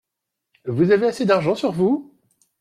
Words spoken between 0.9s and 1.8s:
assez d’argent sur